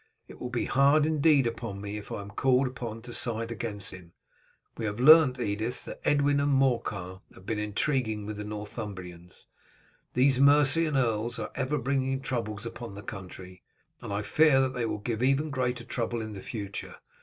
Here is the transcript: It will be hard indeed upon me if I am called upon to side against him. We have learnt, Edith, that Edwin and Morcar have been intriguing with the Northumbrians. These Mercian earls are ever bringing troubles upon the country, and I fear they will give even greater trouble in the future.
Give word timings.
It 0.27 0.41
will 0.41 0.49
be 0.49 0.65
hard 0.65 1.05
indeed 1.05 1.45
upon 1.45 1.79
me 1.79 1.95
if 1.95 2.11
I 2.11 2.21
am 2.23 2.31
called 2.31 2.65
upon 2.65 3.03
to 3.03 3.13
side 3.13 3.51
against 3.51 3.93
him. 3.93 4.13
We 4.75 4.85
have 4.85 4.99
learnt, 4.99 5.39
Edith, 5.39 5.85
that 5.85 6.01
Edwin 6.03 6.39
and 6.39 6.51
Morcar 6.51 7.21
have 7.35 7.45
been 7.45 7.59
intriguing 7.59 8.25
with 8.25 8.37
the 8.37 8.43
Northumbrians. 8.43 9.45
These 10.15 10.39
Mercian 10.39 10.97
earls 10.97 11.37
are 11.37 11.51
ever 11.53 11.77
bringing 11.77 12.19
troubles 12.19 12.65
upon 12.65 12.95
the 12.95 13.03
country, 13.03 13.61
and 14.01 14.11
I 14.11 14.23
fear 14.23 14.67
they 14.67 14.87
will 14.87 14.97
give 14.97 15.21
even 15.21 15.51
greater 15.51 15.83
trouble 15.83 16.19
in 16.19 16.33
the 16.33 16.41
future. 16.41 16.95